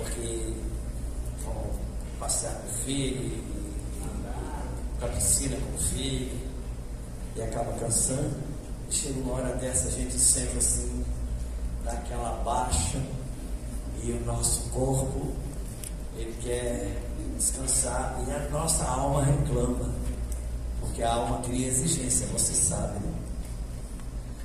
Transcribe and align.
porque 0.00 0.52
vão 1.44 1.64
passear 2.18 2.54
com 2.54 2.68
o 2.68 2.84
filho, 2.84 3.42
andar 4.02 4.64
para 4.98 5.08
a 5.08 5.12
piscina 5.12 5.56
com 5.56 5.76
o 5.76 5.78
filho, 5.78 6.38
e 7.36 7.42
acaba 7.42 7.72
cansando. 7.74 8.36
E 8.90 8.94
chega 8.94 9.20
uma 9.20 9.34
hora 9.34 9.54
dessa, 9.56 9.88
a 9.88 9.90
gente 9.90 10.18
sente 10.18 10.56
assim, 10.56 11.04
dá 11.84 11.92
aquela 11.92 12.42
baixa, 12.42 13.00
e 14.02 14.12
o 14.12 14.24
nosso 14.24 14.68
corpo, 14.70 15.32
ele 16.16 16.34
quer 16.42 17.02
descansar, 17.36 18.18
e 18.26 18.30
a 18.30 18.48
nossa 18.50 18.84
alma 18.84 19.22
reclama, 19.22 19.94
porque 20.80 21.02
a 21.02 21.14
alma 21.14 21.40
cria 21.42 21.68
exigência, 21.68 22.26
você 22.28 22.54
sabe, 22.54 22.98
né? 22.98 23.09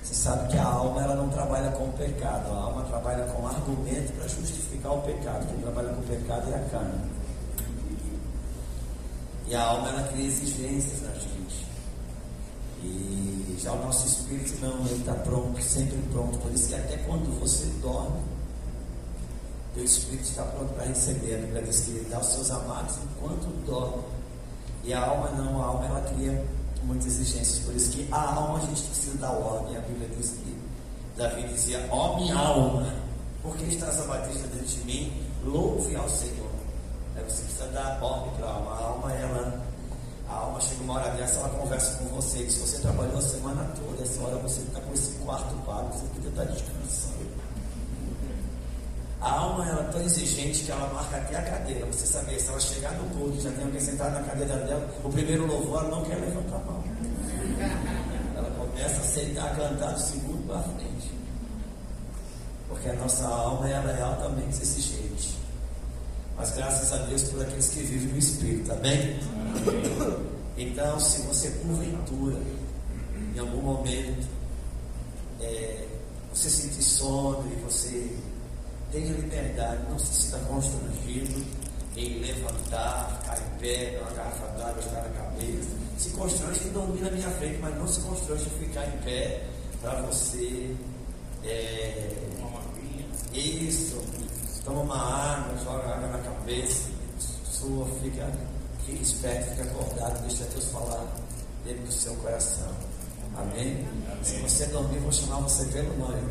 Você 0.06 0.14
sabe 0.14 0.50
que 0.50 0.58
a 0.58 0.64
alma 0.64 1.02
ela 1.02 1.16
não 1.16 1.30
trabalha 1.30 1.72
com 1.72 1.86
o 1.86 1.94
pecado, 1.94 2.52
a 2.52 2.56
alma 2.56 2.84
trabalha 2.84 3.26
com 3.26 3.48
argumento 3.48 4.14
para 4.14 4.28
justificar 4.28 4.94
o 4.94 5.02
pecado. 5.02 5.48
Quem 5.48 5.58
trabalha 5.58 5.90
com 5.90 6.02
o 6.02 6.04
pecado 6.04 6.52
é 6.52 6.56
a 6.56 6.70
carne. 6.70 7.10
E 9.48 9.56
a 9.56 9.64
alma 9.64 9.90
ela 9.90 10.08
cria 10.10 10.28
exigências 10.28 11.02
na 11.02 11.12
gente. 11.14 11.66
E 12.84 13.58
já 13.60 13.72
o 13.72 13.84
nosso 13.84 14.06
espírito 14.06 14.54
não, 14.62 14.86
ele 14.86 15.00
está 15.00 15.14
pronto, 15.16 15.60
sempre 15.60 15.98
pronto. 16.12 16.38
Por 16.38 16.52
isso 16.52 16.68
que 16.68 16.76
até 16.76 16.98
quando 16.98 17.40
você 17.40 17.66
dorme, 17.82 18.22
teu 19.74 19.84
espírito 19.84 20.24
está 20.24 20.44
pronto 20.44 20.72
para 20.76 20.86
receber. 20.86 21.34
A 21.34 21.38
Bíblia 21.40 21.64
diz 21.64 21.80
que 21.80 21.92
ele 21.92 22.10
dá 22.12 22.22
seus 22.22 22.52
amados 22.52 22.96
enquanto 22.98 23.48
dorme. 23.66 24.04
E 24.84 24.94
a 24.94 25.04
alma 25.04 25.32
não, 25.32 25.64
a 25.64 25.66
alma 25.66 25.86
ela 25.88 26.02
cria 26.02 26.46
muitas 26.86 27.08
exigências. 27.08 27.60
Por 27.66 27.76
isso 27.76 27.92
que 27.92 28.08
a 28.12 28.22
alma 28.36 28.58
a 28.58 28.62
gente 28.62 28.82
precisa 28.84 29.18
dar 29.18 29.32
ordem. 29.32 29.78
A 29.78 29.82
Bíblia 29.82 30.10
diz 30.18 30.32
que 30.32 30.58
Davi 31.18 31.44
dizia, 31.48 31.88
ó 31.92 32.18
minha 32.18 32.36
alma, 32.36 32.94
porque 33.42 33.66
estás 33.66 34.00
abatida 34.02 34.48
dentro 34.48 34.66
de 34.66 34.80
mim, 34.86 35.24
louve 35.44 35.96
ao 35.96 36.10
Senhor. 36.10 36.50
Aí 37.16 37.24
você 37.24 37.44
precisa 37.44 37.68
dar 37.68 38.02
ordem 38.02 38.34
para 38.34 38.48
a 38.48 38.54
alma. 38.54 38.72
A 38.72 38.84
alma, 38.84 39.14
ela, 39.14 39.62
a 40.30 40.34
alma 40.34 40.60
chega 40.60 40.84
uma 40.84 40.96
hora 40.96 41.12
dessa, 41.12 41.40
ela 41.40 41.50
conversa 41.50 41.98
com 41.98 42.06
você. 42.16 42.50
Se 42.50 42.60
você 42.60 42.80
trabalhou 42.80 43.18
a 43.18 43.22
semana 43.22 43.64
toda, 43.76 44.04
essa 44.04 44.22
hora 44.22 44.38
você 44.38 44.62
fica 44.62 44.82
com 44.82 44.94
esse 44.94 45.12
quarto 45.20 45.56
pago, 45.66 45.94
você 45.94 46.06
podia 46.14 46.30
estar 46.30 46.44
descansando. 46.46 47.26
A 49.22 49.32
alma 49.32 49.68
ela 49.68 49.82
é 49.82 49.92
tão 49.92 50.02
exigente 50.02 50.66
que 50.66 50.72
ela 50.72 50.88
marca 50.94 51.18
até 51.18 51.38
a 51.38 51.42
cadeira. 51.42 51.86
Você 51.88 52.06
saber, 52.06 52.40
se 52.40 52.48
ela 52.48 52.60
chegar 52.60 52.92
no 52.94 53.10
culto, 53.10 53.42
já 53.42 53.50
tem 53.52 53.64
alguém 53.66 53.82
sentado 53.82 54.14
na 54.14 54.22
cadeira 54.22 54.56
dela, 54.58 54.88
o 55.04 55.10
primeiro 55.10 55.48
louvor 55.48 55.80
ela 55.80 55.96
não 55.96 56.04
quer 56.04 56.16
levantar 56.16 56.58
a 56.58 56.60
mão. 56.60 56.84
Ela 58.36 58.52
começa 58.52 58.96
a 58.96 59.00
aceitar 59.00 59.56
cantar 59.56 59.94
do 59.94 60.00
segundo 60.00 60.48
para 60.48 60.62
frente. 60.64 61.12
Porque 62.68 62.90
a 62.90 62.94
nossa 62.94 63.26
alma 63.28 63.70
ela 63.70 63.92
é 63.92 64.02
altamente 64.02 64.62
exigente. 64.62 65.38
Mas 66.38 66.52
graças 66.52 66.92
a 66.92 67.06
Deus 67.06 67.24
por 67.24 67.42
aqueles 67.42 67.70
que 67.70 67.80
vivem 67.82 68.10
no 68.10 68.18
Espírito, 68.18 68.72
amém? 68.72 69.20
amém. 69.66 70.36
Então, 70.58 71.00
se 71.00 71.22
você 71.22 71.50
porventura, 71.50 72.40
em 73.36 73.40
algum 73.40 73.62
momento, 73.62 74.28
é, 75.42 75.86
você 76.34 76.50
sentir 76.50 76.84
sono 76.84 77.46
e 77.52 77.56
você 77.62 78.16
tenha 78.92 79.14
liberdade, 79.14 79.82
não 79.90 80.00
se 80.00 80.14
sinta 80.14 80.40
constrangido 80.40 81.46
em 81.96 82.20
levantar, 82.20 83.20
ficar 83.22 83.42
em 83.42 83.60
pé, 83.60 84.00
uma 84.02 84.12
garrafa 84.12 84.48
d'água, 84.58 84.80
estar 84.80 85.02
na 85.02 85.10
cabeça. 85.10 85.70
Se 85.98 86.10
constrange 86.10 86.68
em 86.68 86.72
dormir 86.72 87.02
na 87.02 87.12
minha 87.12 87.30
frente, 87.32 87.58
mas 87.62 87.76
não 87.78 87.88
se 87.88 88.02
constrange 88.02 88.46
em 88.46 88.66
ficar 88.66 88.86
em 88.88 88.98
pé 89.04 89.44
para 89.82 90.02
você. 90.02 90.76
É, 91.44 92.26
isso, 93.34 94.02
toma 94.64 94.82
uma 94.82 94.98
água, 94.98 95.58
joga 95.64 95.96
água 95.96 96.08
na 96.08 96.18
cabeça, 96.20 96.90
sua, 97.20 97.86
fica, 98.02 98.32
fica 98.86 99.04
esperto, 99.04 99.52
fica 99.52 99.64
acordado, 99.64 100.22
deixa 100.28 100.44
Deus 100.46 100.66
falar 100.66 101.06
dentro 101.66 101.84
do 101.84 101.92
seu 101.92 102.16
coração. 102.16 102.74
Amém? 103.36 103.86
Amém. 104.12 104.24
Se 104.24 104.38
você 104.38 104.66
dormir, 104.68 105.00
vou 105.00 105.12
chamar 105.12 105.42
você 105.42 105.66
pelo 105.66 105.98
nome. 105.98 106.22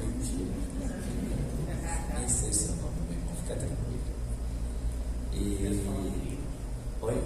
Nem 2.19 2.29
sei 2.29 2.53
seu 2.53 2.75
nome, 2.77 2.95
meu 3.09 3.19
irmão, 3.19 3.35
fica 3.43 3.55
tranquilo. 3.57 4.14
E. 5.35 5.81
Oi? 7.03 7.23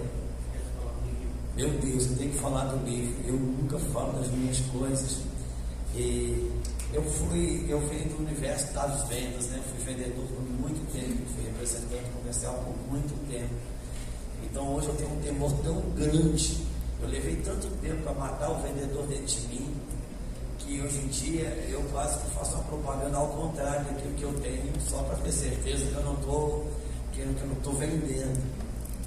Meu 1.55 1.69
Deus, 1.79 2.09
eu 2.09 2.17
tenho 2.17 2.31
que 2.31 2.37
falar 2.37 2.65
do 2.65 2.85
livro. 2.85 3.13
Eu 3.27 3.33
nunca 3.33 3.77
falo 3.79 4.13
das 4.13 4.31
minhas 4.31 4.59
coisas. 4.71 5.19
E 5.95 6.51
eu 6.93 7.03
fui, 7.03 7.65
eu 7.67 7.79
venho 7.87 8.09
do 8.09 8.23
universo 8.23 8.73
das 8.73 9.07
vendas, 9.07 9.47
né? 9.47 9.61
Fui 9.69 9.93
vendedor 9.93 10.25
por 10.25 10.41
muito 10.41 10.91
tempo, 10.91 11.17
fui 11.35 11.43
representante 11.45 12.09
comercial 12.11 12.53
por 12.65 12.91
muito 12.91 13.13
tempo. 13.29 13.53
Então 14.43 14.75
hoje 14.75 14.87
eu 14.87 14.95
tenho 14.95 15.11
um 15.11 15.21
temor 15.21 15.51
tão 15.63 15.81
grande. 15.95 16.57
Eu 17.01 17.07
levei 17.07 17.35
tanto 17.37 17.67
tempo 17.81 18.03
para 18.03 18.13
matar 18.13 18.51
o 18.51 18.61
vendedor 18.61 19.05
dentro 19.07 19.27
de 19.27 19.47
mim, 19.47 19.73
que 20.57 20.81
hoje 20.81 20.97
em 20.97 21.07
dia 21.07 21.47
eu 21.69 21.81
quase 21.91 22.19
que 22.19 22.31
faço 22.31 22.55
uma 22.55 22.63
propaganda 22.63 23.17
ao 23.17 23.27
contrário 23.27 23.85
daquilo 23.85 24.13
que 24.15 24.23
eu 24.23 24.33
tenho, 24.41 24.73
só 24.81 25.01
para 25.03 25.15
ter 25.17 25.31
certeza 25.31 25.85
que 25.85 25.95
eu 25.95 26.03
não 26.03 26.13
estou 26.15 26.67
que 27.27 27.41
eu 27.41 27.47
não 27.47 27.57
estou 27.57 27.73
vendendo. 27.73 28.41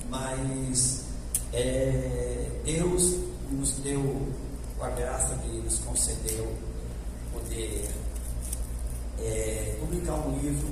Mas 0.09 1.05
é, 1.53 2.49
Deus 2.65 3.19
nos 3.50 3.73
deu 3.78 4.28
a 4.81 4.89
graça 4.91 5.37
de 5.37 5.49
nos 5.59 5.78
concedeu 5.78 6.53
poder 7.33 7.89
é, 9.19 9.77
publicar 9.81 10.15
um 10.15 10.39
livro 10.39 10.69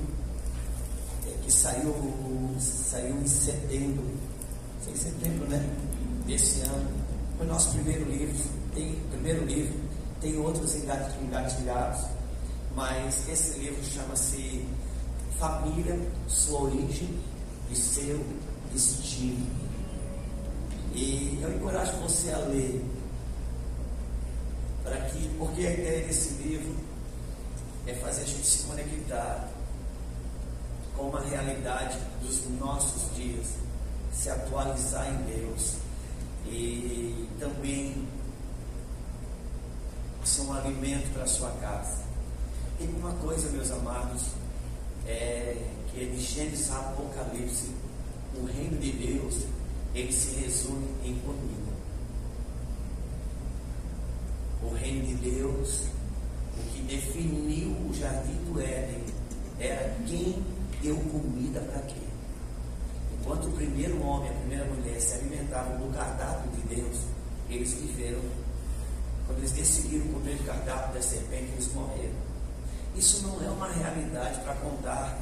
é, 1.27 1.31
que 1.43 1.51
saiu, 1.51 1.95
saiu 2.59 3.19
em 3.21 3.27
setembro, 3.27 4.03
foi 4.81 4.93
em 4.93 4.97
setembro, 4.97 5.47
né? 5.47 5.65
Desse 6.25 6.61
ano. 6.61 6.89
Foi 7.37 7.47
nosso 7.47 7.71
primeiro 7.71 8.05
livro, 8.05 8.37
tem 8.75 8.95
primeiro 9.09 9.45
livro, 9.45 9.73
tem 10.19 10.37
outros 10.37 10.75
engatilhados, 10.75 12.05
mas 12.75 13.27
esse 13.27 13.59
livro 13.59 13.83
chama-se 13.83 14.65
Família, 15.39 15.99
Sua 16.27 16.61
Origem 16.61 17.09
e 17.71 17.75
Seu 17.75 18.25
Destino. 18.73 19.47
E 20.93 21.39
eu 21.41 21.55
encorajo 21.55 21.93
você 21.97 22.31
a 22.31 22.37
ler 22.39 22.83
para 24.83 24.99
que, 25.01 25.29
porque 25.37 25.65
a 25.65 25.71
ideia 25.71 26.07
desse 26.07 26.33
livro 26.43 26.75
é 27.87 27.93
fazer 27.95 28.23
a 28.23 28.25
gente 28.25 28.45
se 28.45 28.63
conectar 28.63 29.49
com 30.95 31.03
uma 31.03 31.21
realidade 31.21 31.97
dos 32.21 32.45
nossos 32.59 33.15
dias, 33.15 33.47
se 34.13 34.29
atualizar 34.29 35.07
em 35.09 35.23
Deus 35.33 35.75
e 36.45 37.27
também 37.39 38.07
ser 40.23 40.41
um 40.41 40.53
alimento 40.53 41.11
para 41.13 41.23
a 41.23 41.27
sua 41.27 41.49
casa. 41.61 42.01
Tem 42.77 42.89
uma 42.89 43.13
coisa, 43.13 43.49
meus 43.49 43.71
amados, 43.71 44.23
é 45.05 45.55
que 45.93 46.03
é 46.03 46.05
de 46.05 46.19
Gênesis 46.19 46.71
a 46.71 46.79
Apocalipse, 46.79 47.71
o 48.35 48.45
reino 48.45 48.77
de 48.79 48.91
Deus, 48.91 49.45
ele 49.93 50.11
se 50.11 50.39
resume 50.39 50.87
em 51.03 51.15
comida 51.19 51.71
o 54.63 54.73
reino 54.75 55.05
de 55.07 55.15
Deus, 55.15 55.85
o 56.57 56.71
que 56.71 56.81
definiu 56.83 57.69
o 57.69 57.93
jardim 57.93 58.37
do 58.45 58.61
Éden, 58.61 59.03
era 59.59 59.95
quem 60.05 60.43
deu 60.81 60.95
comida 60.95 61.59
para 61.61 61.81
quem. 61.81 62.01
Enquanto 63.19 63.47
o 63.47 63.51
primeiro 63.51 64.01
homem, 64.03 64.29
a 64.29 64.33
primeira 64.33 64.65
mulher 64.65 64.99
se 64.99 65.13
alimentavam 65.15 65.77
do 65.77 65.95
cardápio 65.95 66.51
de 66.51 66.75
Deus, 66.75 66.97
eles 67.49 67.73
viveram. 67.73 68.21
Quando 69.25 69.39
eles 69.39 69.51
decidiram 69.51 70.07
comer 70.07 70.35
o 70.35 70.43
cardápio 70.43 70.93
da 70.93 71.01
serpente, 71.01 71.51
eles 71.53 71.73
morreram. 71.73 72.31
Isso 72.95 73.25
não 73.25 73.43
é 73.43 73.49
uma 73.49 73.71
realidade 73.71 74.41
para 74.41 74.55
contar 74.55 75.17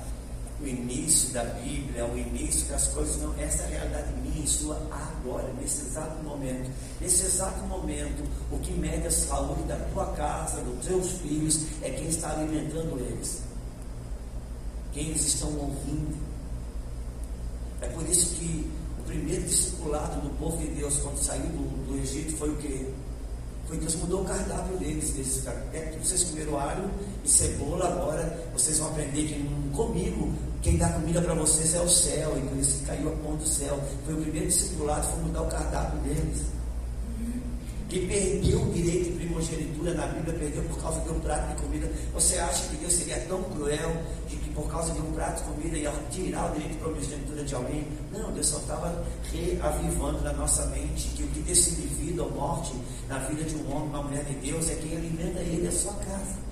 o 0.61 0.67
início 0.67 1.29
da 1.29 1.43
Bíblia, 1.43 2.05
o 2.05 2.17
início 2.17 2.67
das 2.67 2.87
coisas, 2.89 3.21
não. 3.21 3.33
Essa 3.39 3.63
é 3.63 3.65
a 3.65 3.69
realidade 3.69 4.13
minha 4.21 4.43
e 4.43 4.47
sua 4.47 4.75
agora, 4.91 5.51
nesse 5.53 5.81
exato 5.81 6.21
momento. 6.23 6.69
Nesse 6.99 7.25
exato 7.25 7.63
momento, 7.65 8.23
o 8.51 8.59
que 8.59 8.73
mede 8.73 9.07
a 9.07 9.11
saúde 9.11 9.63
da 9.63 9.77
tua 9.93 10.07
casa, 10.13 10.61
dos 10.61 10.85
teus 10.85 11.11
filhos, 11.13 11.65
é 11.81 11.89
quem 11.91 12.09
está 12.09 12.31
alimentando 12.31 12.99
eles. 12.99 13.41
Quem 14.91 15.09
eles 15.09 15.25
estão 15.25 15.49
ouvindo. 15.57 16.17
É 17.81 17.87
por 17.87 18.05
isso 18.09 18.35
que 18.35 18.69
o 18.99 19.03
primeiro 19.03 19.43
discipulado 19.43 20.19
do 20.19 20.29
povo 20.37 20.57
de 20.57 20.67
Deus, 20.67 20.97
quando 20.97 21.17
saiu 21.17 21.45
do, 21.45 21.87
do 21.87 22.01
Egito, 22.01 22.35
foi 22.35 22.49
o 22.49 22.57
que? 22.57 22.93
Foi 23.65 23.77
Deus 23.77 23.95
mudou 23.95 24.23
o 24.23 24.25
cardápio 24.25 24.75
deles. 24.77 25.13
Eles 25.15 25.37
ficaram, 25.37 25.61
é, 25.73 25.97
vocês 26.03 26.23
comeram 26.25 26.59
alho 26.59 26.89
e 27.23 27.29
cebola, 27.29 27.87
agora 27.87 28.49
vocês 28.51 28.79
vão 28.79 28.89
aprender 28.89 29.27
que 29.27 29.71
comigo 29.73 30.33
quem 30.61 30.77
dá 30.77 30.89
comida 30.89 31.21
para 31.21 31.33
vocês 31.35 31.73
é 31.73 31.79
o 31.79 31.87
céu, 31.89 32.37
e 32.37 32.41
por 32.47 32.57
isso 32.57 32.83
caiu 32.85 33.09
a 33.09 33.15
ponta 33.17 33.43
do 33.43 33.47
céu. 33.47 33.79
Foi 34.05 34.13
o 34.13 34.21
primeiro 34.21 34.47
discipulado, 34.47 35.07
foi 35.07 35.23
mudar 35.23 35.43
o 35.43 35.47
cardápio 35.47 35.99
deles. 35.99 36.43
que 37.87 38.05
perdeu 38.05 38.61
o 38.61 38.71
direito 38.71 39.11
de 39.11 39.17
primogenitura 39.17 39.93
na 39.95 40.05
Bíblia, 40.07 40.37
perdeu 40.37 40.63
por 40.65 40.79
causa 40.79 40.99
de 41.01 41.09
um 41.09 41.19
prato 41.21 41.55
de 41.55 41.61
comida. 41.63 41.91
Você 42.13 42.37
acha 42.37 42.67
que 42.67 42.77
Deus 42.77 42.93
seria 42.93 43.19
tão 43.21 43.41
cruel 43.43 44.03
de 44.27 44.35
que 44.35 44.49
por 44.51 44.69
causa 44.69 44.93
de 44.93 44.99
um 44.99 45.11
prato 45.13 45.37
de 45.37 45.49
comida 45.49 45.77
ia 45.77 45.91
tirar 46.11 46.51
o 46.51 46.53
direito 46.53 46.73
de 46.73 46.77
primogenitura 46.77 47.43
de 47.43 47.55
alguém? 47.55 47.87
Não, 48.11 48.31
Deus 48.31 48.45
só 48.45 48.57
estava 48.57 49.03
reavivando 49.33 50.21
na 50.21 50.33
nossa 50.33 50.67
mente 50.67 51.09
que 51.15 51.23
o 51.23 51.27
que 51.27 51.39
decide 51.39 51.87
vida 51.87 52.21
ou 52.21 52.31
morte 52.31 52.73
na 53.07 53.17
vida 53.19 53.43
de 53.43 53.55
um 53.55 53.75
homem, 53.75 53.89
uma 53.89 54.03
mulher 54.03 54.23
de 54.25 54.33
Deus, 54.35 54.69
é 54.69 54.75
quem 54.75 54.95
alimenta 54.95 55.39
ele, 55.39 55.67
a 55.67 55.71
sua 55.71 55.93
casa. 55.93 56.48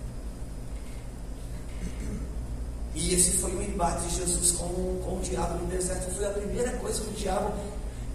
E 3.07 3.13
esse 3.13 3.31
foi 3.37 3.55
o 3.55 3.63
embate 3.63 4.05
de 4.05 4.15
Jesus 4.15 4.51
com, 4.51 4.67
com 5.01 5.17
o 5.17 5.21
diabo 5.21 5.59
no 5.59 5.65
deserto. 5.67 6.13
Foi 6.13 6.25
a 6.25 6.31
primeira 6.31 6.71
coisa 6.73 6.99
que 6.99 7.09
o 7.09 7.13
diabo 7.13 7.53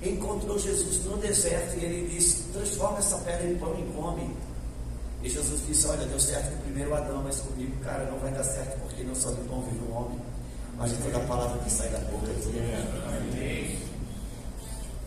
encontrou 0.02 0.58
Jesus 0.58 1.02
no 1.06 1.16
deserto 1.16 1.78
e 1.78 1.84
ele 1.86 2.14
disse: 2.14 2.42
transforma 2.52 2.98
essa 2.98 3.16
pedra 3.18 3.46
em 3.46 3.56
pão 3.56 3.74
e 3.78 3.90
come. 3.94 4.36
E 5.22 5.30
Jesus 5.30 5.62
disse: 5.66 5.86
Olha, 5.86 6.04
deu 6.04 6.20
certo 6.20 6.50
com 6.50 6.56
o 6.56 6.62
primeiro 6.64 6.94
Adão, 6.94 7.22
mas 7.22 7.40
comigo, 7.40 7.74
cara, 7.82 8.04
não 8.10 8.18
vai 8.18 8.32
dar 8.32 8.44
certo, 8.44 8.78
porque 8.80 9.02
não 9.02 9.14
só 9.14 9.30
de 9.30 9.40
pão 9.48 9.62
vive 9.62 9.82
o 9.88 9.94
homem, 9.94 10.18
mas 10.76 10.90
de 10.90 11.02
toda 11.02 11.16
a 11.16 11.20
palavra 11.20 11.58
que 11.64 11.70
sai 11.70 11.88
da 11.88 11.98
boca. 12.00 12.26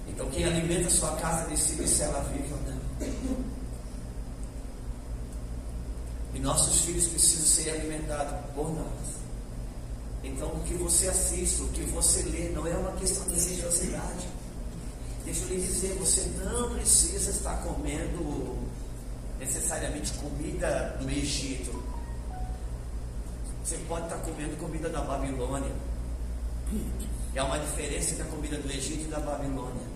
Então, 0.07 0.27
quem 0.31 0.45
alimenta 0.45 0.89
sua 0.89 1.11
casa 1.17 1.47
decide 1.47 1.87
se 1.87 2.01
ela 2.01 2.21
vive 2.21 2.51
ou 2.51 2.59
não. 2.61 3.45
E 6.33 6.39
nossos 6.39 6.81
filhos 6.85 7.05
precisam 7.05 7.45
ser 7.45 7.69
alimentados 7.69 8.33
por 8.55 8.73
nós. 8.73 9.24
Então, 10.25 10.47
o 10.47 10.59
que 10.61 10.73
você 10.73 11.07
assiste, 11.07 11.61
o 11.61 11.67
que 11.67 11.81
você 11.83 12.23
lê, 12.23 12.49
não 12.49 12.65
é 12.65 12.75
uma 12.75 12.93
questão 12.93 13.23
de 13.27 13.39
religiosidade. 13.39 14.27
Deixa 15.23 15.43
eu 15.43 15.49
lhe 15.49 15.61
dizer, 15.61 15.95
você 15.99 16.21
não 16.43 16.71
precisa 16.71 17.29
estar 17.29 17.57
comendo 17.63 18.57
necessariamente 19.39 20.13
comida 20.13 20.97
do 20.99 21.09
Egito. 21.09 21.83
Você 23.63 23.77
pode 23.87 24.05
estar 24.05 24.17
comendo 24.17 24.57
comida 24.57 24.89
da 24.89 25.01
Babilônia. 25.01 25.71
E 27.33 27.39
há 27.39 27.45
uma 27.45 27.59
diferença 27.59 28.11
entre 28.11 28.23
a 28.23 28.25
comida 28.25 28.57
do 28.57 28.71
Egito 28.71 29.03
e 29.03 29.07
da 29.07 29.19
Babilônia. 29.19 29.87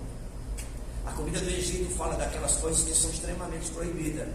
A 1.06 1.12
comida 1.12 1.40
do 1.40 1.50
Egito 1.50 1.92
fala 1.96 2.16
daquelas 2.16 2.56
coisas 2.58 2.84
que 2.84 2.94
são 2.94 3.10
extremamente 3.10 3.72
proibidas. 3.72 4.28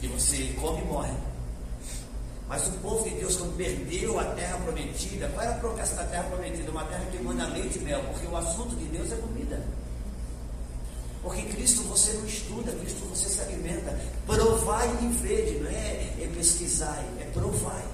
E 0.00 0.06
você 0.08 0.54
come 0.60 0.80
e 0.80 0.84
morre. 0.84 1.29
Mas 2.50 2.66
o 2.66 2.72
povo 2.82 3.08
de 3.08 3.14
Deus, 3.14 3.36
quando 3.36 3.56
perdeu 3.56 4.18
a 4.18 4.24
terra 4.24 4.58
prometida, 4.58 5.28
qual 5.28 5.46
era 5.46 5.54
a 5.54 5.58
promessa 5.60 5.94
da 5.94 6.02
terra 6.02 6.24
prometida? 6.24 6.68
Uma 6.72 6.84
terra 6.84 7.04
que 7.04 7.22
manda 7.22 7.46
leite 7.46 7.78
e 7.78 7.82
mel, 7.82 8.02
porque 8.06 8.26
o 8.26 8.36
assunto 8.36 8.74
de 8.74 8.86
Deus 8.86 9.12
é 9.12 9.14
comida. 9.14 9.62
Porque 11.22 11.42
Cristo 11.42 11.84
você 11.84 12.12
não 12.14 12.26
estuda, 12.26 12.72
Cristo 12.72 13.06
você 13.08 13.28
se 13.28 13.40
alimenta. 13.40 13.96
Provai 14.26 14.88
e 15.00 15.06
vede, 15.22 15.60
não 15.60 15.70
é, 15.70 16.12
é 16.18 16.30
pesquisar, 16.34 17.00
é 17.20 17.24
provai. 17.32 17.84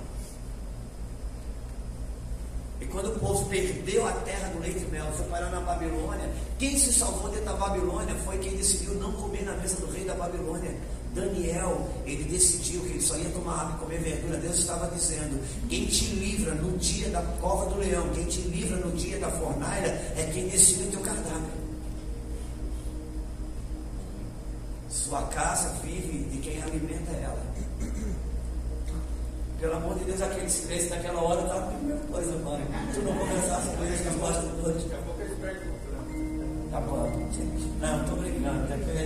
E 2.81 2.87
quando 2.87 3.15
o 3.15 3.19
povo 3.21 3.47
perdeu 3.51 4.07
a 4.07 4.13
terra 4.13 4.49
do 4.49 4.61
leite 4.61 4.87
e 4.89 4.91
mel, 4.91 5.13
foi 5.13 5.27
parar 5.27 5.51
na 5.51 5.61
Babilônia, 5.61 6.31
quem 6.59 6.79
se 6.79 6.95
salvou 6.95 7.29
dentro 7.29 7.45
da 7.45 7.53
Babilônia 7.53 8.15
foi 8.25 8.39
quem 8.39 8.57
decidiu 8.57 8.95
não 8.95 9.13
comer 9.13 9.43
na 9.43 9.53
mesa 9.53 9.77
do 9.77 9.93
rei 9.93 10.07
da 10.07 10.15
Babilônia. 10.15 10.75
Daniel, 11.17 11.89
ele 12.05 12.25
decidiu 12.25 12.83
que 12.83 12.91
ele 12.91 13.01
só 13.01 13.17
ia 13.17 13.31
tomar 13.31 13.63
água 13.63 13.77
e 13.77 13.79
comer 13.79 14.01
verdura. 14.01 14.37
Deus 14.37 14.59
estava 14.59 14.87
dizendo: 14.95 15.43
quem 15.69 15.87
te 15.87 16.05
livra 16.15 16.55
no 16.55 16.77
dia 16.77 17.09
da 17.09 17.23
cova 17.41 17.71
do 17.71 17.79
leão, 17.79 18.07
quem 18.11 18.27
te 18.27 18.43
livra 18.43 18.77
no 18.77 18.93
dia 18.93 19.19
da 19.19 19.31
fornalha, 19.31 19.89
é 20.15 20.31
quem 20.33 20.47
decide 20.47 20.85
o 20.85 20.91
teu 20.91 21.01
cardápio. 21.01 21.67
Sua 24.91 25.23
casa 25.23 25.73
vive 25.83 26.25
de 26.31 26.39
quem 26.39 26.63
alimenta 26.63 27.13
ela. 27.13 27.43
Pelo 29.59 29.75
amor 29.75 29.99
de 29.99 30.05
Deus, 30.05 30.21
aqueles 30.21 30.61
três 30.61 30.91
daquela 30.91 31.23
hora 31.23 31.43
tá 31.49 31.57
a 31.57 31.63
primeira 31.63 32.01
coisa, 32.13 32.33
mano. 32.39 32.67
Tu 32.93 33.01
não 33.01 33.17
conversasse 33.17 33.75
com 33.75 33.85
eles 33.85 33.99
de 34.01 34.11
noite. 34.63 34.89
Daqui 34.89 34.95
a 34.95 34.99
pouco 34.99 35.23
eles 35.23 35.39
pegam. 35.41 35.77
Tá 36.71 36.81
bom, 36.81 37.11
gente. 37.33 37.67
Não, 37.81 38.05
tô 38.05 38.17
brincando. 38.17 38.67
Porque 38.67 39.06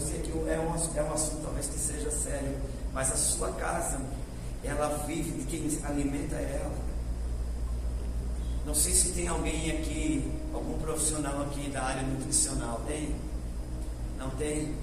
eu, 0.00 0.06
sei 0.06 0.18
que 0.20 0.30
é 0.30 0.58
um, 0.58 0.96
é 0.96 1.02
um 1.02 1.12
assunto 1.12 1.42
talvez 1.42 1.66
que 1.66 1.78
seja 1.78 2.10
sério, 2.10 2.56
mas 2.92 3.12
a 3.12 3.16
sua 3.16 3.52
casa, 3.52 4.00
ela 4.64 4.88
vive 5.06 5.30
de 5.32 5.44
quem 5.44 5.78
alimenta 5.84 6.36
ela. 6.36 6.90
Não 8.64 8.74
sei 8.74 8.92
se 8.92 9.12
tem 9.12 9.28
alguém 9.28 9.70
aqui, 9.70 10.30
algum 10.54 10.78
profissional 10.78 11.42
aqui 11.42 11.70
da 11.70 11.82
área 11.82 12.02
nutricional. 12.02 12.80
Tem? 12.86 13.14
Não 14.18 14.30
tem? 14.30 14.74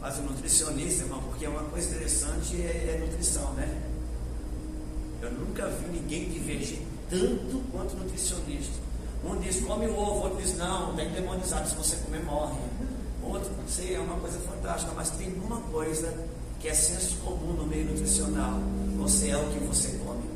Mas 0.00 0.18
o 0.18 0.22
nutricionista, 0.22 1.04
irmão, 1.04 1.22
porque 1.22 1.44
é 1.44 1.48
uma 1.48 1.64
coisa 1.64 1.94
interessante 1.94 2.56
é, 2.62 2.96
é 2.96 3.04
nutrição, 3.04 3.52
né? 3.54 3.82
Eu 5.20 5.32
nunca 5.32 5.66
vi 5.66 5.98
ninguém 5.98 6.30
divergir 6.30 6.80
tanto 7.10 7.62
quanto 7.70 7.94
nutricionista. 7.96 8.80
Um 9.22 9.36
diz, 9.36 9.60
come 9.60 9.86
o 9.86 9.98
ovo, 9.98 10.24
outro 10.24 10.40
diz, 10.40 10.56
não, 10.56 10.96
tem 10.96 11.10
demonizado, 11.10 11.68
se 11.68 11.74
você 11.74 11.96
comer, 11.96 12.24
morre 12.24 12.69
outro, 13.30 13.50
não 13.56 13.68
sei, 13.68 13.94
é 13.94 14.00
uma 14.00 14.16
coisa 14.16 14.38
fantástica, 14.40 14.92
mas 14.94 15.10
tem 15.10 15.32
uma 15.34 15.60
coisa 15.60 16.12
que 16.60 16.68
é 16.68 16.74
senso 16.74 17.16
comum 17.18 17.52
no 17.54 17.66
meio 17.66 17.86
nutricional: 17.86 18.60
você 18.98 19.30
é 19.30 19.36
o 19.36 19.44
que 19.50 19.58
você 19.60 19.88
come. 20.04 20.28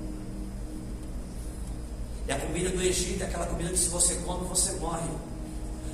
E 2.26 2.32
a 2.32 2.38
comida 2.38 2.70
do 2.70 2.82
Egito 2.82 3.22
é 3.22 3.26
aquela 3.26 3.46
comida 3.46 3.70
que 3.70 3.78
se 3.78 3.88
você 3.88 4.14
come, 4.16 4.46
você 4.48 4.72
morre. 4.72 5.10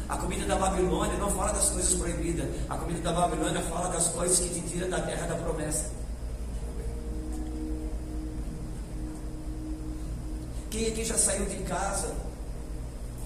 A 0.08 0.16
comida 0.16 0.44
da 0.46 0.56
Babilônia 0.56 1.16
não 1.18 1.30
fala 1.30 1.52
das 1.52 1.70
coisas 1.70 1.94
proibidas. 1.94 2.46
A 2.68 2.76
comida 2.76 3.00
da 3.00 3.12
Babilônia 3.12 3.60
fala 3.62 3.88
das 3.88 4.08
coisas 4.08 4.38
que 4.38 4.48
te 4.48 4.60
tiram 4.68 4.88
da 4.88 5.00
terra 5.00 5.26
da 5.26 5.36
promessa. 5.36 5.90
Quem 10.70 10.86
aqui 10.86 11.04
já 11.04 11.18
saiu 11.18 11.46
de 11.46 11.56
casa 11.64 12.14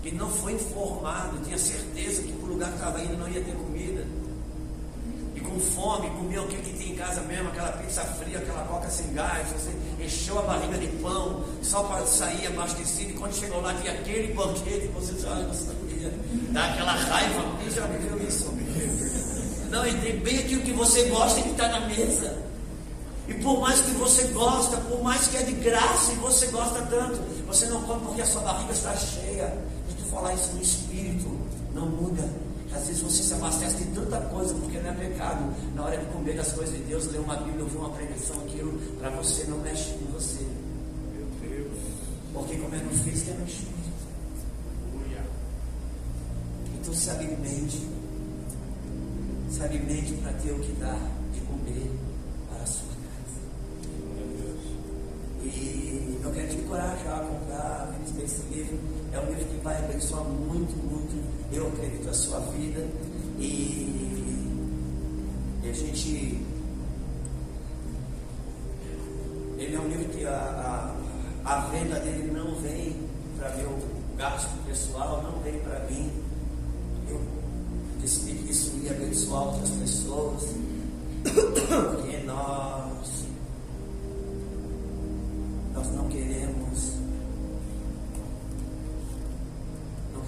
que 0.05 0.15
não 0.15 0.29
foi 0.29 0.53
informado, 0.53 1.39
tinha 1.45 1.57
certeza 1.57 2.23
que 2.23 2.31
o 2.31 2.45
lugar 2.45 2.69
que 2.69 2.75
estava 2.75 3.01
indo 3.01 3.17
não 3.17 3.27
ia 3.27 3.41
ter 3.41 3.55
comida. 3.55 4.07
E 5.35 5.41
com 5.41 5.59
fome, 5.59 6.11
comeu 6.11 6.43
o 6.43 6.47
que, 6.47 6.59
que 6.59 6.75
tinha 6.75 6.93
em 6.93 6.97
casa 6.97 7.23
mesmo, 7.23 7.49
aquela 7.49 7.73
pizza 7.73 8.03
fria, 8.03 8.37
aquela 8.37 8.65
coca 8.65 8.91
sem 8.91 9.15
gás, 9.15 9.49
você 9.49 9.71
encheu 10.05 10.39
a 10.39 10.43
barriga 10.43 10.77
de 10.77 10.89
pão, 10.99 11.43
só 11.63 11.83
para 11.85 12.05
sair 12.05 12.49
abastecido, 12.49 13.13
e 13.13 13.15
quando 13.15 13.35
chegou 13.35 13.63
lá 13.63 13.73
tinha 13.81 13.93
aquele 13.95 14.35
banquete, 14.35 14.89
você 14.89 15.19
já 15.19 15.35
não 15.37 15.55
sabia, 15.55 16.13
dá 16.51 16.67
aquela 16.67 16.93
raiva, 16.93 17.59
quem 17.59 17.71
já 17.71 17.87
viveu 17.87 18.29
isso? 18.29 18.53
Não, 19.71 19.87
e 19.87 20.01
tem 20.01 20.19
bem 20.19 20.39
aquilo 20.39 20.63
que 20.63 20.73
você 20.73 21.05
gosta 21.05 21.41
de 21.41 21.49
estar 21.49 21.69
na 21.69 21.81
mesa. 21.89 22.45
E 23.27 23.33
por 23.33 23.59
mais 23.59 23.81
que 23.81 23.91
você 23.93 24.25
gosta, 24.29 24.77
por 24.77 25.03
mais 25.03 25.27
que 25.29 25.39
é 25.39 25.43
de 25.45 25.53
graça 25.53 26.13
e 26.13 26.17
você 26.17 26.47
gosta 26.49 26.83
tanto, 26.83 27.19
você 27.47 27.65
não 27.67 27.83
come 27.85 28.05
porque 28.05 28.21
a 28.21 28.27
sua 28.27 28.43
barriga 28.43 28.73
está 28.73 28.95
cheia 28.95 29.74
falar 30.15 30.35
isso 30.35 30.53
no 30.53 30.63
espírito, 30.63 31.29
não 31.75 31.87
muda. 31.87 32.23
Às 32.73 32.87
vezes 32.87 33.03
você 33.03 33.23
se 33.23 33.35
abastece 33.35 33.77
de 33.77 33.85
tanta 33.95 34.21
coisa 34.23 34.55
porque 34.55 34.79
não 34.79 34.91
é 34.91 34.95
pecado. 34.95 35.55
Na 35.75 35.85
hora 35.85 35.99
de 35.99 36.07
comer 36.07 36.37
das 36.37 36.53
coisas 36.53 36.75
de 36.75 36.83
Deus, 36.85 37.07
ler 37.07 37.21
uma 37.21 37.37
Bíblia, 37.37 37.65
ouvir 37.65 37.77
uma 37.77 37.91
pregação, 37.91 38.37
aquilo, 38.43 38.73
para 38.99 39.11
você 39.11 39.45
não 39.45 39.59
mexe 39.59 39.93
com 39.93 40.07
você. 40.13 40.45
Meu 41.15 41.27
Deus. 41.41 41.79
Porque 42.33 42.57
como 42.57 42.75
é 42.75 42.79
no 42.79 42.91
físico, 42.91 43.31
é 43.31 43.35
no 43.35 43.47
espírito. 43.47 43.75
Então 46.85 46.93
se 46.93 47.11
alimente. 47.11 47.89
Se 49.51 49.63
alimente 49.63 50.13
para 50.15 50.33
ter 50.35 50.53
o 50.53 50.59
que 50.59 50.73
dá 50.73 50.99
de 51.33 51.41
comer 51.41 51.91
para 52.51 52.63
a 52.63 52.67
sua 52.67 52.89
casa. 52.89 53.41
E 55.45 56.21
eu 56.23 56.31
quero 56.31 56.49
te 56.49 56.57
encorajar 56.57 57.21
a 57.21 57.25
comprar, 57.25 57.54
esse 58.25 58.43
livro 58.51 58.79
é 59.13 59.21
um 59.21 59.27
livro 59.27 59.45
que 59.45 59.57
vai 59.63 59.77
abençoar 59.77 60.25
muito, 60.25 60.75
muito, 60.77 61.23
eu 61.53 61.69
acredito, 61.69 62.09
a 62.09 62.15
sua 62.15 62.41
vida. 62.41 62.87
E, 63.39 64.41
e 65.63 65.69
a 65.69 65.73
gente. 65.73 66.43
Ele 69.59 69.77
é 69.77 69.81
um 69.81 69.89
livro 69.89 70.09
que 70.09 70.25
a, 70.25 70.95
a, 71.45 71.55
a 71.55 71.61
venda 71.69 72.01
dele 72.01 72.33
não 72.33 72.55
vem 72.57 72.97
para 73.39 73.55
meu 73.57 73.79
gasto 74.17 74.57
pessoal, 74.67 75.23
não 75.23 75.41
vem 75.41 75.59
para 75.61 75.81
mim. 75.91 76.11
Eu 77.09 77.21
decidi 78.01 78.35
que 78.35 78.53
isso 78.53 78.75
ia 78.83 78.93
abençoar 78.93 79.49
outras 79.49 79.71
pessoas. 79.71 80.43
Porque 81.25 82.19
nós, 82.27 83.25
nós 85.75 85.91
não 85.93 86.09
queremos 86.09 87.04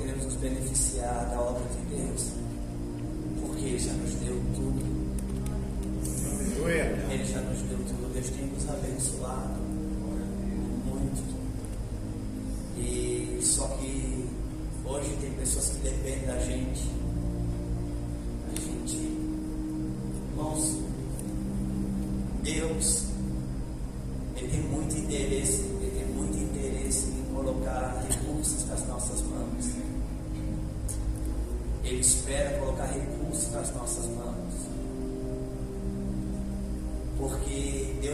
podemos 0.06 0.24
nos 0.24 0.34
beneficiar 0.36 1.26
da 1.30 1.40
obra 1.40 1.64
de 1.64 1.96
Deus, 1.96 2.30
porque 3.40 3.64
Ele 3.64 3.78
já 3.78 3.92
nos 3.94 4.14
deu 4.14 4.40
tudo. 4.54 4.86
Ele 7.10 7.24
já 7.24 7.40
nos 7.40 7.58
deu 7.62 7.78
tudo, 7.78 8.12
Deus 8.12 8.30
tem 8.30 8.46
nos 8.46 8.68
abençoado 8.68 9.60
muito. 10.84 11.22
E 12.78 13.40
só 13.42 13.66
que 13.78 14.28
hoje 14.84 15.16
tem 15.20 15.32
pessoas 15.32 15.70
que 15.70 15.78
dependem 15.78 16.26
da 16.26 16.38
gente. 16.38 16.88
A 18.52 18.60
gente, 18.60 18.96
irmãos, 20.30 20.78
Deus 22.44 23.05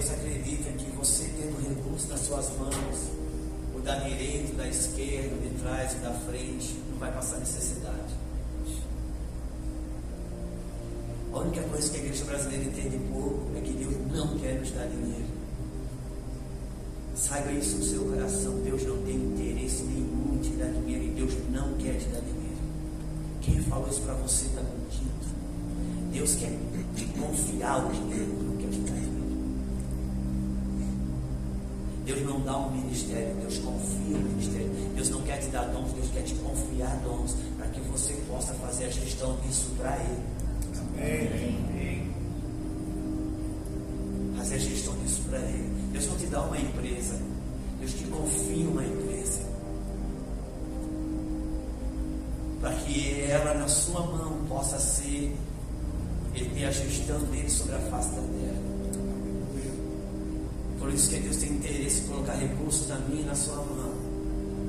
Deus 0.02 0.14
acredita 0.14 0.70
que 0.72 0.90
você 0.96 1.30
tendo 1.38 1.62
recursos 1.68 2.08
nas 2.08 2.20
suas 2.20 2.48
mãos, 2.58 3.08
o 3.72 3.80
da 3.80 3.94
direita, 3.98 4.52
o 4.52 4.56
da 4.56 4.66
esquerda, 4.66 5.36
o 5.36 5.38
de 5.38 5.62
trás, 5.62 5.92
o 5.94 5.98
da 5.98 6.10
frente, 6.10 6.76
não 6.90 6.98
vai 6.98 7.12
passar 7.12 7.38
necessidade. 7.38 8.12
A 11.32 11.38
única 11.38 11.62
coisa 11.62 11.88
que 11.88 11.96
a 11.96 12.00
igreja 12.00 12.24
brasileira 12.24 12.64
entende 12.64 12.98
pouco 13.12 13.46
é 13.56 13.60
que 13.60 13.72
Deus 13.74 13.94
não 14.12 14.38
quer 14.38 14.58
nos 14.58 14.72
dar 14.72 14.86
dinheiro. 14.86 15.24
Saiba 17.14 17.52
isso 17.52 17.76
no 17.76 17.84
seu 17.84 18.04
coração. 18.04 18.58
Deus 18.64 18.82
não 18.82 19.00
tem 19.04 19.14
interesse 19.14 19.84
nenhum 19.84 20.34
em 20.34 20.38
te 20.38 20.50
dar 20.50 20.66
dinheiro 20.66 21.04
e 21.04 21.10
Deus 21.10 21.34
não 21.52 21.74
quer 21.74 21.96
te 21.98 22.06
dar 22.06 22.20
dinheiro. 22.20 22.42
Quem 23.40 23.62
falou 23.62 23.88
isso 23.88 24.00
para 24.00 24.14
você 24.14 24.46
está 24.46 24.62
mentindo. 24.62 25.12
Deus 26.12 26.34
quer 26.34 26.50
te 26.96 27.04
confiar 27.18 27.86
o 27.86 27.92
dinheiro, 27.92 28.41
Deus 32.04 32.22
não 32.22 32.40
dá 32.40 32.56
um 32.58 32.70
ministério, 32.72 33.34
Deus 33.36 33.58
confia 33.58 34.16
o 34.16 34.20
ministério. 34.20 34.70
Deus 34.94 35.08
não 35.10 35.22
quer 35.22 35.38
te 35.38 35.48
dar 35.48 35.64
dons, 35.66 35.92
Deus 35.92 36.10
quer 36.10 36.22
te 36.22 36.34
confiar 36.34 36.96
dons 37.04 37.36
para 37.56 37.68
que 37.68 37.80
você 37.80 38.14
possa 38.28 38.52
fazer 38.54 38.86
a 38.86 38.90
gestão 38.90 39.36
disso 39.46 39.70
para 39.76 39.96
Ele. 39.96 40.22
Amém. 40.98 42.12
Fazer 44.36 44.56
a 44.56 44.58
gestão 44.58 44.94
disso 44.96 45.22
para 45.28 45.38
Ele. 45.38 45.70
Deus 45.92 46.06
não 46.06 46.16
te 46.16 46.26
dá 46.26 46.42
uma 46.42 46.58
empresa, 46.58 47.20
Deus 47.78 47.92
te 47.92 48.04
confia 48.04 48.68
uma 48.68 48.84
empresa. 48.84 49.40
Para 52.60 52.74
que 52.74 53.20
ela 53.22 53.54
na 53.54 53.68
sua 53.68 54.00
mão 54.00 54.44
possa 54.48 54.78
ser, 54.78 55.36
Ele 56.34 56.50
ter 56.54 56.64
a 56.64 56.70
gestão 56.70 57.20
dele 57.24 57.48
sobre 57.50 57.76
a 57.76 57.78
face 57.78 58.10
da 58.10 58.22
terra. 58.22 58.61
Por 60.82 60.92
isso 60.92 61.10
que 61.10 61.20
Deus 61.20 61.36
tem 61.36 61.50
interesse 61.50 62.00
em 62.00 62.08
colocar 62.08 62.32
recursos 62.32 62.88
na 62.88 62.96
minha 62.98 63.22
e 63.22 63.24
na 63.24 63.36
sua 63.36 63.54
mão. 63.54 63.94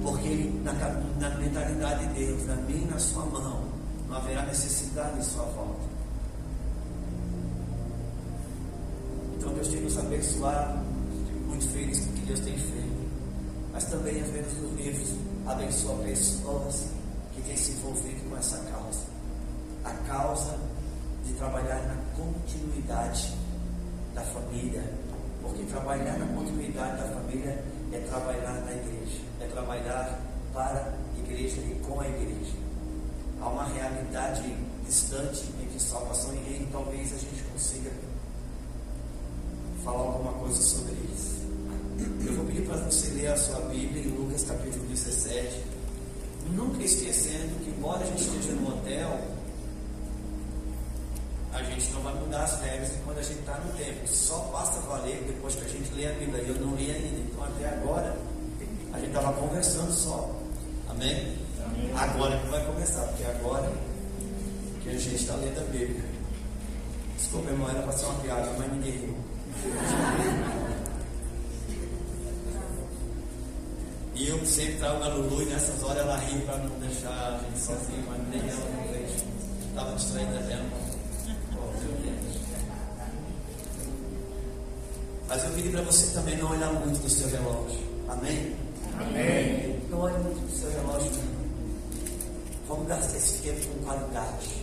Porque 0.03 0.27
ele, 0.27 0.61
na, 0.63 0.71
na 0.73 1.29
mentalidade 1.37 2.05
de 2.05 2.25
Deus, 2.25 2.45
na 2.45 2.55
minha 2.55 2.83
e 2.83 2.85
na 2.85 2.99
sua 2.99 3.25
mão, 3.25 3.63
não 4.07 4.15
haverá 4.15 4.45
necessidade 4.45 5.17
em 5.17 5.23
sua 5.23 5.43
volta. 5.45 5.81
Então 9.35 9.53
Deus 9.55 9.67
tem 9.69 9.81
nos 9.81 9.97
abençoado. 9.97 10.85
Muito 11.47 11.67
feliz 11.69 11.99
com 12.01 12.11
o 12.11 12.13
que 12.13 12.21
Deus 12.27 12.39
tem 12.41 12.59
feito. 12.59 13.09
Mas 13.71 13.85
também, 13.85 14.21
às 14.21 14.29
vezes, 14.29 14.53
nos 14.61 14.79
livros, 14.79 15.15
abençoa 15.47 15.95
pessoas 16.03 16.89
que 17.33 17.41
têm 17.41 17.57
se 17.57 17.71
envolvido 17.71 18.29
com 18.29 18.37
essa 18.37 18.59
causa. 18.59 19.01
A 19.83 19.93
causa 20.07 20.59
de 21.25 21.33
trabalhar 21.33 21.81
na 21.87 21.95
continuidade 22.15 23.33
da 24.13 24.21
família. 24.21 24.83
Porque 25.43 25.63
trabalhar 25.65 26.17
na 26.17 26.25
continuidade 26.35 26.97
da 26.97 27.07
família 27.09 27.63
é 27.91 27.99
trabalhar 27.99 28.53
na 28.65 28.71
igreja, 28.71 29.21
é 29.39 29.45
trabalhar 29.47 30.19
para 30.53 30.95
a 31.15 31.19
igreja 31.19 31.61
e 31.61 31.79
com 31.85 31.99
a 31.99 32.07
igreja. 32.07 32.55
Há 33.39 33.49
uma 33.49 33.65
realidade 33.65 34.55
distante 34.85 35.43
entre 35.61 35.79
salvação 35.79 36.33
e 36.33 36.49
reino, 36.49 36.67
talvez 36.71 37.13
a 37.13 37.17
gente 37.17 37.43
consiga 37.51 37.91
falar 39.83 39.99
alguma 39.99 40.31
coisa 40.33 40.61
sobre 40.61 40.93
isso. 41.13 41.43
Eu 42.25 42.33
vou 42.33 42.45
pedir 42.45 42.65
para 42.65 42.77
você 42.77 43.11
ler 43.11 43.27
a 43.27 43.37
sua 43.37 43.59
Bíblia 43.61 44.03
em 44.03 44.07
Lucas 44.07 44.43
capítulo 44.43 44.85
17. 44.87 45.61
Nunca 46.51 46.83
esquecendo 46.83 47.63
que, 47.63 47.69
embora 47.69 48.01
a 48.01 48.05
gente 48.05 48.21
esteja 48.21 48.53
no 48.53 48.69
hotel, 48.69 49.19
a 51.53 51.61
gente 51.61 51.91
não 51.91 52.01
vai 52.01 52.13
mudar 52.15 52.43
as 52.43 52.59
regras 52.61 52.91
quando 53.05 53.19
a 53.19 53.21
gente 53.21 53.39
está 53.39 53.57
no 53.59 53.71
tempo. 53.73 54.07
Só 54.07 54.37
basta 54.51 54.79
valer 54.81 55.23
depois 55.27 55.55
que 55.55 55.65
a 55.65 55.69
gente 55.69 55.93
lê 55.93 56.07
a 56.07 56.13
Bíblia. 56.13 56.41
E 56.41 56.49
eu 56.49 56.55
não 56.55 56.75
li 56.75 56.91
ainda. 56.91 57.19
Então, 57.19 57.43
até 57.43 57.69
agora, 57.69 58.17
a 58.91 58.97
gente 58.97 59.09
estava 59.09 59.33
conversando 59.33 59.93
só. 59.93 60.35
Amém? 60.89 61.37
Amém? 61.63 61.91
Agora 61.95 62.39
que 62.39 62.47
vai 62.47 62.65
começar, 62.65 63.03
porque 63.03 63.23
agora 63.23 63.71
que 64.81 64.89
a 64.89 64.93
gente 64.93 65.15
está 65.15 65.35
lendo 65.35 65.59
a 65.59 65.71
Bíblia. 65.71 66.03
Desculpa, 67.17 67.51
irmão, 67.51 67.69
era 67.69 67.81
para 67.83 67.93
ser 67.93 68.05
uma 68.05 68.19
piada, 68.19 68.51
mas 68.57 68.71
ninguém 68.73 68.91
riu. 68.91 69.17
E 74.15 74.27
eu 74.27 74.45
sempre 74.45 74.75
trago 74.75 75.03
a 75.03 75.07
Lulu 75.07 75.41
e 75.41 75.45
nessas 75.45 75.81
horas 75.83 76.03
ela 76.03 76.17
ri 76.17 76.39
para 76.41 76.57
não 76.57 76.79
deixar 76.79 77.09
a 77.09 77.39
gente 77.43 77.59
sozinho, 77.59 78.03
mas 78.07 78.27
nem 78.29 78.49
ela 78.49 78.69
não 78.69 78.93
fez. 78.93 79.23
Estava 79.69 79.95
distraída 79.95 80.39
dela. 80.39 80.83
Mas 85.33 85.43
eu 85.45 85.49
pedi 85.49 85.69
para 85.69 85.81
você 85.81 86.13
também 86.13 86.37
não 86.37 86.51
olhar 86.51 86.71
muito 86.73 87.01
no 87.01 87.09
seu 87.09 87.27
relógio. 87.27 87.79
Amém? 88.07 88.55
Amém. 88.99 89.79
Não 89.89 90.01
olhe 90.01 90.15
muito 90.19 90.39
no 90.39 90.51
seu 90.51 90.69
relógio. 90.69 91.11
Vamos 92.67 92.87
gastar 92.87 93.17
esse 93.17 93.41
tempo 93.41 93.65
com 93.65 93.83
qualidade. 93.83 94.61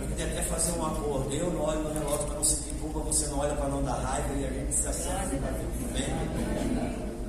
Eu 0.00 0.06
queria 0.06 0.26
até 0.28 0.42
fazer 0.44 0.72
um 0.78 0.86
acordo. 0.86 1.30
Eu 1.30 1.50
não 1.52 1.60
olho 1.60 1.82
no 1.82 1.92
relógio 1.92 2.26
para 2.26 2.36
não 2.36 2.44
sentir 2.44 2.72
culpa, 2.80 3.00
você 3.00 3.26
não 3.26 3.40
olha 3.40 3.54
para 3.54 3.68
não 3.68 3.82
dar 3.82 3.96
raiva 3.96 4.32
e 4.32 4.46
a 4.46 4.50
gente 4.50 4.72
se 4.72 4.88
acerta. 4.88 5.36
Amém? 5.36 6.06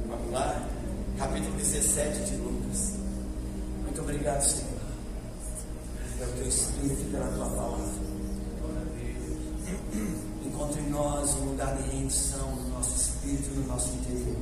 Vamos 0.08 0.32
lá? 0.32 0.70
Capítulo 1.18 1.54
17 1.58 2.32
de 2.32 2.36
Lucas. 2.38 2.94
Muito 3.84 4.00
obrigado, 4.00 4.42
Senhor. 4.42 4.72
Pelo 6.18 6.32
teu 6.32 6.48
Espírito 6.48 7.02
e 7.02 7.12
pela 7.12 7.28
tua 7.28 7.46
palavra. 7.50 7.91
Nós 11.22 11.36
um 11.36 11.50
lugar 11.52 11.78
de 11.78 11.84
rendição 11.96 12.56
no 12.56 12.70
nosso 12.70 12.96
espírito 12.96 13.52
e 13.52 13.60
no 13.60 13.68
nosso 13.68 13.90
interior. 13.94 14.38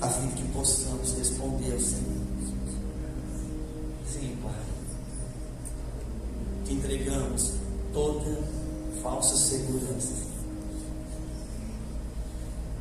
A 0.00 0.08
fim 0.08 0.28
de 0.28 0.34
que 0.34 0.48
possamos 0.52 1.12
responder 1.18 1.72
ao 1.72 1.80
Senhor. 1.80 2.20
Sim, 4.06 4.36
Pai. 4.40 4.54
Que 6.64 6.74
entregamos 6.74 7.54
toda 7.92 8.38
falsa 9.02 9.36
segurança. 9.36 10.14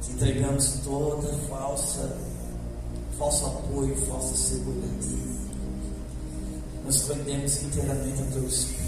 Te 0.03 0.12
entregamos 0.12 0.74
toda 0.86 1.33
falsa, 1.50 2.15
falso 3.17 3.45
apoio, 3.48 3.95
falsa 4.05 4.38
segurança. 4.38 5.17
Nos 6.86 7.07
rendemos 7.07 7.63
inteiramente 7.63 8.21
ao 8.21 8.27
teu 8.27 8.48
Espírito. 8.48 8.78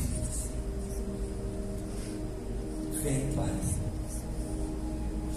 Vem, 3.03 3.31
Pai. 3.35 3.49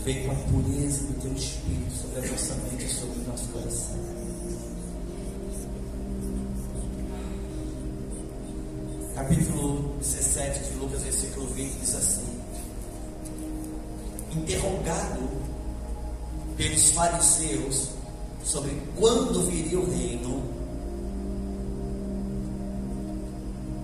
Vem 0.05 0.27
com 0.27 0.33
a 0.33 0.35
pureza 0.35 1.05
do 1.05 1.19
teu 1.23 1.33
Espírito 1.33 1.93
sobre 1.95 2.19
a 2.19 2.31
nossa 2.31 2.55
mente 2.57 2.85
e 2.85 2.89
sobre 2.91 3.21
o 3.21 3.27
nosso 3.27 3.49
coração. 3.49 3.97
Capítulo 9.15 9.97
17 9.99 10.73
de 10.73 10.75
Lucas, 10.79 11.03
versículo 11.05 11.47
20, 11.47 11.81
diz 11.81 11.95
assim: 11.95 12.39
Interrogado 14.37 15.27
pelos 16.59 16.91
fariseus 16.91 17.89
sobre 18.45 18.73
quando 18.95 19.43
viria 19.47 19.81
o 19.81 19.91
reino, 19.91 20.43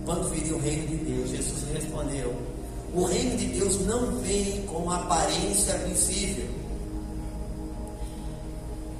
quando 0.05 0.29
viria 0.29 0.55
o 0.55 0.61
reino 0.61 0.87
de 0.87 0.97
Deus, 0.97 1.31
Jesus 1.31 1.65
respondeu: 1.73 2.50
O 2.93 3.05
reino 3.05 3.37
de 3.37 3.47
Deus 3.47 3.87
não 3.87 4.19
vem 4.19 4.63
com 4.63 4.91
aparência 4.91 5.79
visível, 5.79 6.49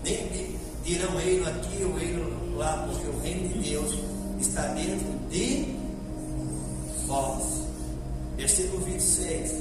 nem 0.05 0.59
dirão 0.85 1.21
ele 1.21 1.49
aqui 1.49 1.85
ou 1.85 1.99
ele 1.99 2.57
lá, 2.57 2.87
porque 2.89 3.09
o 3.09 3.21
reino 3.21 3.49
de 3.49 3.71
Deus 3.71 3.99
está 4.41 4.63
dentro 4.69 5.07
de 5.29 5.75
vós. 7.07 7.65
Versículo 8.37 8.85
26. 8.85 9.55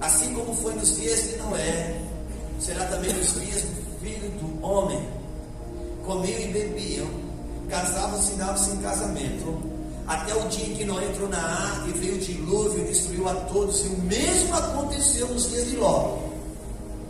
Assim 0.00 0.34
como 0.34 0.54
foi 0.54 0.74
nos 0.74 0.96
dias 0.96 1.30
de 1.30 1.36
Noé, 1.38 2.00
será 2.60 2.84
também 2.86 3.12
nos 3.12 3.34
dias 3.40 3.62
do 3.62 4.00
filho 4.00 4.30
do 4.30 4.64
homem. 4.64 5.08
Comiam 6.04 6.40
e 6.40 6.48
bebiam, 6.48 7.08
casavam-se 7.68 8.32
e 8.32 8.36
davam-se 8.36 8.70
em 8.70 8.76
casamento, 8.78 9.77
até 10.08 10.34
o 10.34 10.48
dia 10.48 10.66
em 10.66 10.74
que 10.74 10.84
Noé 10.84 11.04
entrou 11.04 11.28
na 11.28 11.38
arca 11.38 11.88
e 11.88 11.92
veio 11.92 12.14
o 12.14 12.18
dilúvio 12.18 12.80
e 12.80 12.88
destruiu 12.88 13.28
a 13.28 13.34
todos. 13.34 13.84
E 13.84 13.88
o 13.88 13.98
mesmo 13.98 14.54
aconteceu 14.54 15.28
nos 15.28 15.50
dias 15.50 15.68
de 15.68 15.76
Ló. 15.76 16.16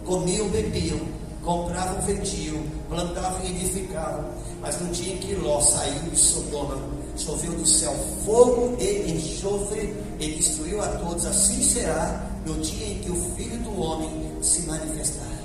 Comiam, 0.04 0.48
bebiam, 0.48 0.98
compravam, 1.44 2.02
vendiam, 2.02 2.60
plantavam 2.88 3.40
e 3.44 3.50
edificavam. 3.50 4.24
Mas 4.60 4.80
no 4.80 4.90
dia 4.90 5.14
em 5.14 5.18
que 5.18 5.36
Ló 5.36 5.60
saiu 5.60 6.10
de 6.10 6.18
Sodoma, 6.18 6.76
choveu 7.16 7.52
do 7.52 7.66
céu 7.66 7.94
fogo 8.24 8.76
e 8.80 9.12
enxofre 9.12 9.94
e 10.18 10.32
destruiu 10.32 10.82
a 10.82 10.88
todos. 10.88 11.24
Assim 11.24 11.62
será 11.62 12.28
no 12.44 12.54
dia 12.54 12.86
em 12.86 12.98
que 12.98 13.12
o 13.12 13.34
Filho 13.36 13.58
do 13.58 13.80
Homem 13.80 14.10
se 14.42 14.62
manifestar. 14.62 15.38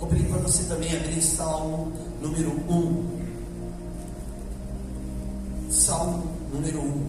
Vou 0.00 0.08
para 0.08 0.38
você 0.38 0.64
também 0.64 0.96
abrir 0.96 1.22
Salmo 1.22 1.92
número 2.20 2.50
1. 2.68 3.17
Salmo 5.70 6.24
número 6.50 6.80
1. 6.80 7.06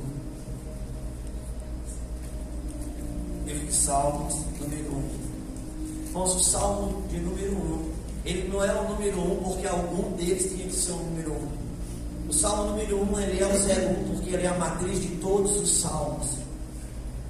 Livro 3.45 3.67
de 3.67 3.73
Salmos, 3.73 4.35
número 4.59 4.95
1. 4.95 6.07
Irmãos, 6.07 6.35
o 6.35 6.39
Salmo 6.43 7.07
de 7.07 7.19
número 7.19 7.53
1, 7.53 7.91
ele 8.25 8.49
não 8.49 8.61
é 8.61 8.73
o 8.73 8.89
número 8.89 9.17
1 9.17 9.43
porque 9.43 9.65
algum 9.65 10.11
deles 10.17 10.51
tinha 10.51 10.67
que 10.67 10.75
ser 10.75 10.91
o 10.91 10.97
número 10.97 11.31
1. 11.31 12.29
O 12.29 12.33
Salmo 12.33 12.71
número 12.71 13.01
1 13.01 13.19
ele 13.21 13.41
é 13.41 13.45
o 13.45 13.49
01 13.49 14.15
porque 14.15 14.29
ele 14.31 14.43
é 14.45 14.49
a 14.49 14.57
matriz 14.57 15.01
de 15.01 15.07
todos 15.15 15.55
os 15.57 15.69
salmos. 15.79 16.27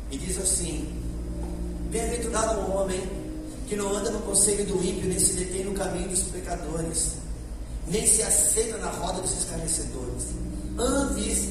E 0.10 0.18
diz 0.18 0.36
assim: 0.40 0.90
Bem-aventurado 1.92 2.60
o 2.62 2.76
homem 2.76 3.00
que 3.68 3.76
não 3.76 3.96
anda 3.96 4.10
no 4.10 4.20
conselho 4.22 4.66
do 4.66 4.84
ímpio, 4.84 5.08
nem 5.08 5.20
se 5.20 5.34
detém 5.34 5.64
no 5.64 5.74
caminho 5.74 6.10
dos 6.10 6.24
pecadores, 6.24 7.18
nem 7.88 8.08
se 8.08 8.24
aceita 8.24 8.80
na 8.80 8.90
roda 8.90 9.22
dos 9.22 9.38
escarnecedores. 9.38 10.49
Antes 10.80 11.50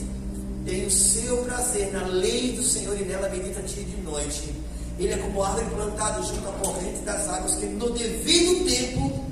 tem 0.65 0.87
o 0.87 0.91
seu 0.91 1.45
prazer 1.45 1.93
na 1.93 2.07
lei 2.07 2.53
do 2.53 2.63
Senhor 2.63 2.99
e 2.99 3.05
nela 3.05 3.29
medita 3.29 3.61
dia 3.61 3.83
e 3.83 4.01
noite. 4.03 4.55
Ele 4.99 5.13
é 5.13 5.19
como 5.19 5.43
árvore 5.43 5.67
plantada 5.67 6.23
junto 6.23 6.49
à 6.49 6.53
corrente 6.53 7.01
das 7.01 7.29
águas, 7.29 7.55
que 7.57 7.67
no 7.67 7.91
devido 7.91 8.65
tempo 8.65 9.25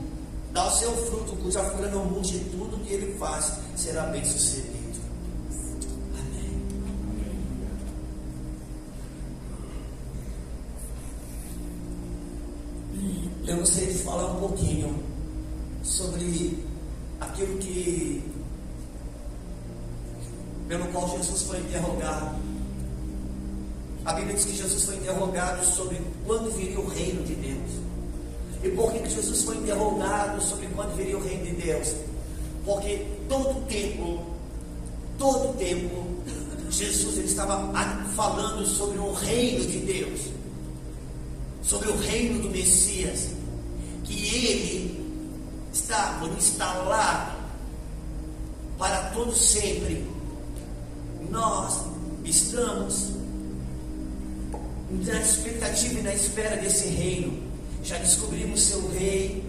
dá 0.52 0.68
o 0.68 0.70
seu 0.70 0.92
fruto, 1.06 1.34
cuja 1.36 1.64
folha 1.64 1.88
não 1.88 2.04
murcha, 2.04 2.36
e 2.36 2.40
tudo 2.50 2.78
que 2.84 2.92
ele 2.92 3.16
faz 3.18 3.54
será 3.74 4.02
bem 4.04 4.22
sucedido. 4.22 5.00
Amém. 6.14 6.62
Eu 13.46 13.56
gostaria 13.56 13.92
de 13.92 13.98
falar 14.00 14.32
um 14.32 14.40
pouquinho 14.40 15.02
sobre 15.82 16.62
aquilo 17.18 17.56
que 17.58 18.35
pelo 20.68 20.86
qual 20.88 21.08
Jesus 21.16 21.42
foi 21.42 21.58
interrogado. 21.58 22.36
A 24.04 24.12
Bíblia 24.12 24.34
diz 24.34 24.44
que 24.44 24.56
Jesus 24.56 24.84
foi 24.84 24.96
interrogado 24.96 25.64
sobre 25.64 26.00
quando 26.24 26.50
viria 26.56 26.80
o 26.80 26.88
reino 26.88 27.24
de 27.24 27.34
Deus. 27.34 27.70
E 28.62 28.68
por 28.70 28.92
que 28.92 29.08
Jesus 29.08 29.42
foi 29.44 29.56
interrogado 29.56 30.40
sobre 30.40 30.66
quando 30.68 30.96
viria 30.96 31.16
o 31.16 31.22
reino 31.22 31.44
de 31.44 31.52
Deus? 31.52 31.94
Porque 32.64 33.06
todo 33.28 33.66
tempo, 33.66 34.24
todo 35.18 35.56
tempo, 35.56 36.04
Jesus 36.70 37.18
ele 37.18 37.26
estava 37.26 37.72
falando 38.14 38.66
sobre 38.66 38.98
o 38.98 39.12
reino 39.12 39.64
de 39.66 39.78
Deus, 39.78 40.20
sobre 41.62 41.90
o 41.90 41.96
reino 41.96 42.42
do 42.42 42.50
Messias, 42.50 43.28
que 44.04 44.34
ele 44.34 45.04
está 45.72 46.16
por 46.20 46.30
instalar 46.30 47.36
para 48.78 49.10
todo 49.10 49.34
sempre 49.34 50.15
nós 51.36 51.82
estamos 52.24 53.10
na 54.90 55.20
expectativa 55.20 56.00
e 56.00 56.02
na 56.02 56.14
espera 56.14 56.56
desse 56.56 56.88
reino. 56.88 57.42
Já 57.84 57.98
descobrimos 57.98 58.62
seu 58.62 58.88
rei. 58.92 59.44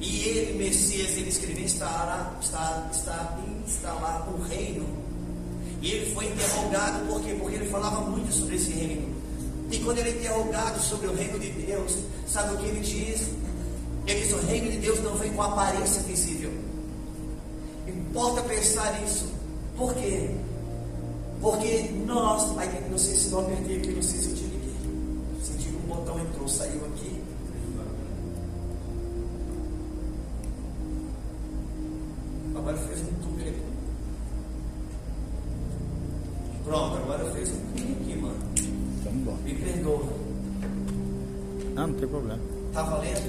E 0.00 0.28
ele, 0.28 0.64
Messias, 0.64 1.10
ele 1.10 1.28
escreveu 1.28 1.64
instalar, 1.64 2.38
está, 2.40 2.88
está 2.90 3.38
instalar 3.66 4.28
um 4.32 4.42
reino. 4.42 4.86
E 5.82 5.90
ele 5.90 6.14
foi 6.14 6.26
interrogado 6.26 7.06
por 7.06 7.20
quê? 7.20 7.36
Porque 7.38 7.56
ele 7.56 7.68
falava 7.68 8.02
muito 8.02 8.32
sobre 8.32 8.56
esse 8.56 8.70
reino. 8.70 9.14
E 9.70 9.78
quando 9.78 9.98
ele 9.98 10.10
é 10.10 10.12
interrogado 10.12 10.80
sobre 10.80 11.08
o 11.08 11.14
reino 11.14 11.38
de 11.38 11.50
Deus, 11.50 11.98
sabe 12.26 12.54
o 12.54 12.58
que 12.58 12.66
ele 12.66 12.80
diz? 12.80 13.28
Ele 14.06 14.20
diz: 14.20 14.32
o 14.32 14.46
reino 14.46 14.70
de 14.70 14.78
Deus 14.78 15.00
não 15.00 15.16
vem 15.16 15.32
com 15.32 15.42
aparência 15.42 16.00
visível. 16.02 16.52
Importa 17.86 18.42
pensar 18.42 19.00
nisso. 19.00 19.26
Por 19.76 19.94
quê? 19.94 20.30
Porque 21.40 21.90
nós, 22.06 22.56
aí, 22.58 22.90
não 22.90 22.98
sei 22.98 23.14
se 23.14 23.30
não 23.30 23.40
apertei 23.40 23.78
aqui, 23.78 23.92
não 23.92 24.02
sei 24.02 24.20
se 24.20 24.28
eu 24.28 24.36
te 24.36 24.42
liguei. 24.44 24.74
Senti 25.42 25.68
que 25.68 25.76
o 25.76 25.80
botão 25.80 26.20
entrou, 26.20 26.46
saiu 26.46 26.84
aqui. 26.86 27.22
Agora 32.54 32.76
fez 32.76 33.00
um 33.00 33.14
tuque 33.22 33.48
aqui. 33.48 33.62
Pronto, 36.64 36.96
agora 36.96 37.30
fez 37.32 37.48
um 37.48 37.60
tuque 37.74 37.92
aqui, 37.92 38.16
mano. 38.16 38.36
Vamos 39.04 39.20
embora. 39.20 39.38
Me 39.38 39.54
perdoa. 39.54 40.08
Ah, 41.76 41.86
não 41.86 41.94
tem 41.94 42.08
problema. 42.08 42.40
Tá 42.74 42.82
valendo? 42.82 43.20